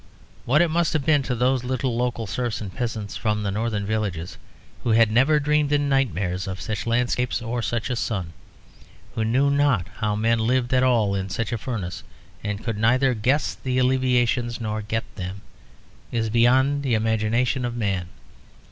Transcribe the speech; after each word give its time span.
What 0.45 0.63
it 0.63 0.69
must 0.71 0.93
have 0.93 1.05
been 1.05 1.21
to 1.21 1.35
those 1.35 1.63
little 1.63 1.95
local 1.95 2.25
serfs 2.25 2.59
and 2.59 2.73
peasants 2.73 3.15
from 3.15 3.43
the 3.43 3.51
Northern 3.51 3.85
villages, 3.85 4.39
who 4.83 4.93
had 4.93 5.11
never 5.11 5.39
dreamed 5.39 5.71
in 5.71 5.89
nightmares 5.89 6.47
of 6.47 6.59
such 6.59 6.87
landscapes 6.87 7.39
or 7.39 7.61
such 7.61 7.87
a 7.91 7.95
sun, 7.95 8.33
who 9.13 9.23
knew 9.23 9.51
not 9.51 9.85
how 9.97 10.15
men 10.15 10.39
lived 10.39 10.73
at 10.73 10.81
all 10.81 11.13
in 11.13 11.29
such 11.29 11.51
a 11.53 11.57
furnace 11.59 12.01
and 12.43 12.63
could 12.63 12.79
neither 12.79 13.13
guess 13.13 13.53
the 13.53 13.77
alleviations 13.77 14.59
nor 14.59 14.81
get 14.81 15.03
them, 15.17 15.41
is 16.11 16.31
beyond 16.31 16.81
the 16.81 16.95
imagination 16.95 17.63
of 17.63 17.77
man. 17.77 18.07